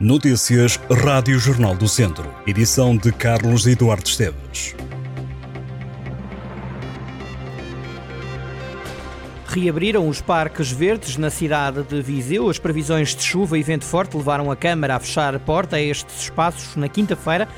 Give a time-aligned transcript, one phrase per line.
[0.00, 2.32] Notícias Rádio Jornal do Centro.
[2.46, 4.76] Edição de Carlos Eduardo Esteves.
[9.48, 12.48] Reabriram os parques verdes na cidade de Viseu.
[12.48, 15.82] As previsões de chuva e vento forte levaram a Câmara a fechar a porta a
[15.82, 17.48] estes espaços na quinta-feira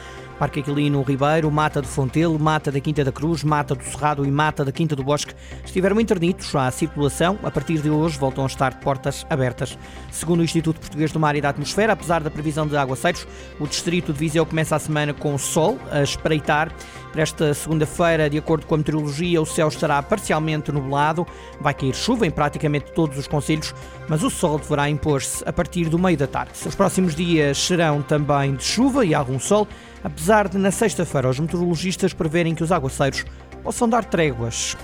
[0.41, 4.31] Parque Aquilino Ribeiro, Mata de Fontelo, Mata da Quinta da Cruz, Mata do Cerrado e
[4.31, 7.39] Mata da Quinta do Bosque estiveram interditos à circulação.
[7.43, 9.77] A partir de hoje voltam a estar portas abertas.
[10.11, 13.27] Segundo o Instituto Português do Mar e da Atmosfera, apesar da previsão de aguaceiros,
[13.61, 16.73] o distrito de Viseu começa a semana com sol a espreitar.
[17.13, 21.27] Para esta segunda-feira, de acordo com a meteorologia, o céu estará parcialmente nublado,
[21.61, 23.75] vai cair chuva em praticamente todos os concelhos,
[24.09, 26.53] mas o sol deverá impor-se a partir do meio da tarde.
[26.65, 29.67] Os próximos dias serão também de chuva e algum sol,
[30.05, 33.25] apesar de na sexta-feira os meteorologistas preverem que os aguaceiros
[33.65, 34.77] possam dar tréguas.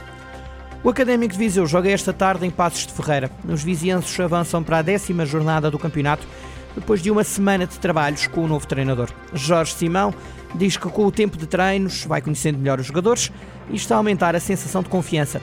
[0.83, 3.31] O Académico de Viseu joga esta tarde em Passos de Ferreira.
[3.49, 6.27] Os vizienses avançam para a décima jornada do campeonato
[6.75, 9.09] depois de uma semana de trabalhos com o novo treinador.
[9.33, 10.13] Jorge Simão
[10.53, 13.31] diz que com o tempo de treinos vai conhecendo melhor os jogadores
[13.71, 15.41] e está a aumentar a sensação de confiança.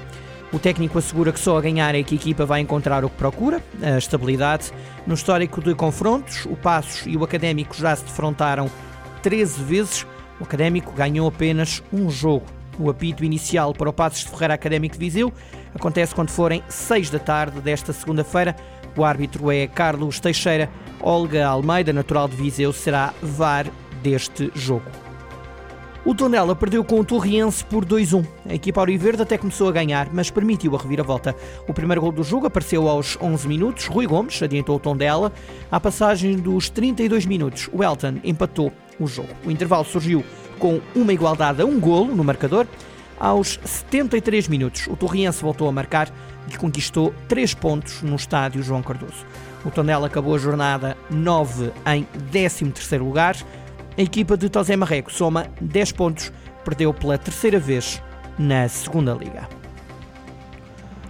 [0.52, 3.16] O técnico assegura que só a ganhar é que a equipa vai encontrar o que
[3.16, 4.70] procura, a estabilidade.
[5.08, 8.70] No histórico de confrontos, o Passos e o Académico já se defrontaram
[9.24, 10.06] 13 vezes,
[10.40, 12.46] o Académico ganhou apenas um jogo.
[12.78, 15.32] O apito inicial para o Passos de Ferreira Académico de Viseu
[15.74, 18.56] acontece quando forem 6 da tarde desta segunda-feira.
[18.98, 20.70] O árbitro é Carlos Teixeira.
[21.00, 23.66] Olga Almeida, natural de Viseu, será VAR
[24.02, 25.04] deste jogo.
[26.06, 28.28] O Tondela perdeu com o Torriense por 2-1.
[28.50, 31.34] A equipa Auriverde até começou a ganhar, mas permitiu a reviravolta.
[31.66, 33.86] O primeiro gol do jogo apareceu aos 11 minutos.
[33.86, 35.32] Rui Gomes adiantou o Tondela.
[35.72, 39.30] À passagem dos 32 minutos, o Elton empatou o jogo.
[39.46, 40.24] O intervalo surgiu
[40.60, 42.68] com uma igualdade a um golo no marcador.
[43.20, 46.12] Aos 73 minutos, o Torriense voltou a marcar
[46.52, 49.26] e conquistou 3 pontos no estádio João Cardoso.
[49.64, 53.38] O Tondela acabou a jornada 9 em 13º lugar.
[53.98, 56.34] A equipa de Tosé Marreco soma 10 pontos,
[56.66, 58.02] perdeu pela terceira vez
[58.38, 59.48] na segunda liga.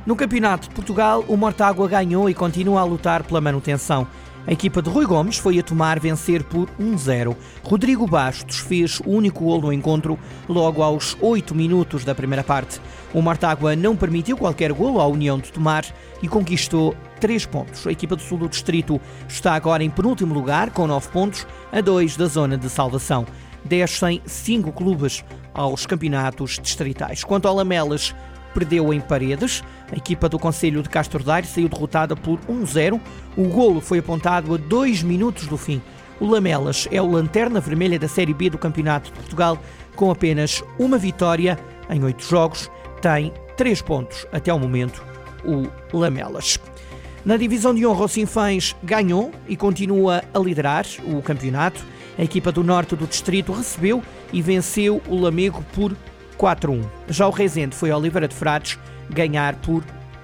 [0.05, 4.05] No Campeonato de Portugal, o Mortágua ganhou e continua a lutar pela manutenção.
[4.45, 7.33] A equipa de Rui Gomes foi a tomar vencer por 1-0.
[7.63, 12.81] Rodrigo Bastos fez o único gol no encontro logo aos 8 minutos da primeira parte.
[13.13, 15.85] O Martágua não permitiu qualquer golo à União de Tomar
[16.21, 17.87] e conquistou 3 pontos.
[17.87, 18.99] A equipa do Sul do Distrito
[19.29, 23.25] está agora em penúltimo lugar com 9 pontos, a 2 da zona de salvação.
[23.63, 25.23] Descem 5 clubes
[25.53, 27.23] aos campeonatos distritais.
[27.23, 28.13] Quanto ao Lamelas,
[28.53, 29.63] perdeu em Paredes.
[29.91, 32.99] A equipa do Conselho de Castro Daire saiu derrotada por 1-0.
[33.35, 35.81] O golo foi apontado a dois minutos do fim.
[36.19, 39.57] O Lamelas é o lanterna vermelha da Série B do Campeonato de Portugal,
[39.95, 41.57] com apenas uma vitória
[41.89, 42.69] em oito jogos.
[43.01, 45.03] Tem três pontos até o momento,
[45.43, 46.59] o Lamelas.
[47.25, 51.83] Na divisão de honra, o Sinfãs ganhou e continua a liderar o campeonato.
[52.17, 55.95] A equipa do norte do distrito recebeu e venceu o Lamego por
[56.37, 56.83] 4-1.
[57.07, 58.77] Já o Rezende foi a Oliveira de Frades
[59.09, 59.83] ganhar por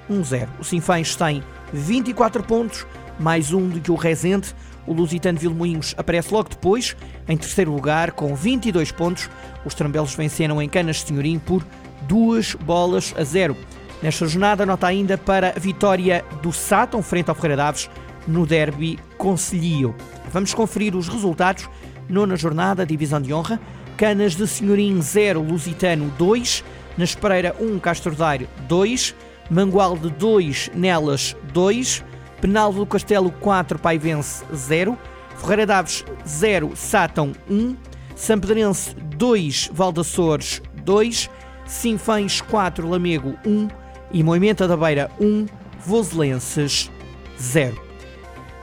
[0.10, 0.48] 1-0.
[0.60, 2.86] O Sinfãs tem 24 pontos,
[3.20, 4.54] mais um do que o Rezende.
[4.88, 6.96] O Lusitano Vilmoinhos aparece logo depois,
[7.28, 9.30] em terceiro lugar, com 22 pontos.
[9.64, 11.64] Os trambelos venceram em Canas Senhorim por
[12.08, 13.56] duas bolas a zero.
[14.02, 17.90] Nesta jornada, nota ainda para a vitória do Sátão frente ao Ferreira Daves
[18.28, 19.94] no derby Conselhio.
[20.32, 21.70] Vamos conferir os resultados.
[22.08, 23.60] Nona jornada, divisão de honra.
[24.00, 26.64] Canas de Senhorim 0, Lusitano 2,
[26.98, 29.14] na Espereira 1, Castro Daire 2,
[29.52, 32.02] Mangualde 2, Nelas 2,
[32.40, 34.98] Penalvo do Castelo 4, Paivense 0,
[35.36, 37.76] Ferreira Daves 0, Sátão 1,
[38.16, 41.30] Sampedrense 2, Valdaçores 2,
[41.66, 43.68] Sinfães 4, Lamego 1
[44.14, 45.46] e Moimenta da Beira 1,
[45.86, 46.90] Voselenses
[47.38, 47.90] 0.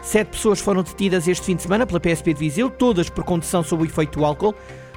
[0.00, 3.62] Sete pessoas foram detidas este fim de semana pela PSP de Viseu, todas por condução
[3.62, 4.54] sob o efeito do álcool.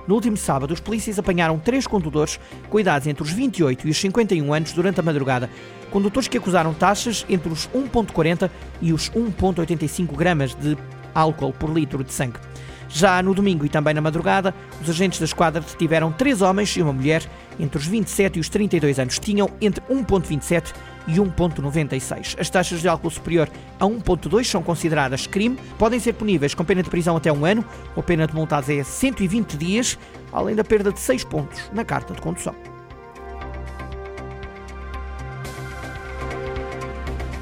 [0.07, 2.39] No último sábado, os polícias apanharam três condutores
[2.69, 5.49] com idades entre os 28 e os 51 anos durante a madrugada.
[5.91, 8.49] Condutores que acusaram taxas entre os 1,40
[8.81, 10.77] e os 1,85 gramas de
[11.13, 12.48] álcool por litro de sangue.
[12.89, 16.81] Já no domingo e também na madrugada, os agentes da esquadra detiveram três homens e
[16.81, 17.23] uma mulher
[17.59, 19.19] entre os 27 e os 32 anos.
[19.19, 20.73] Tinham entre 1,27
[21.07, 22.39] e 1,96.
[22.39, 23.49] As taxas de álcool superior
[23.79, 27.63] a 1,2 são consideradas crime, podem ser puníveis com pena de prisão até um ano
[27.95, 29.97] ou pena de multa até 120 dias,
[30.31, 32.55] além da perda de 6 pontos na carta de condução.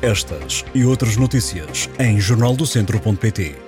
[0.02, 3.67] Estas e outras notícias em jornaldocentro.pt.